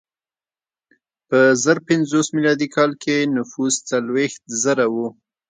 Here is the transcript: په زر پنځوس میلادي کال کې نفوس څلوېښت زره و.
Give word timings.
په 1.27 1.39
زر 1.63 1.77
پنځوس 1.87 2.27
میلادي 2.35 2.67
کال 2.75 2.91
کې 3.03 3.15
نفوس 3.35 3.73
څلوېښت 3.89 4.43
زره 4.63 4.85
و. 4.93 4.95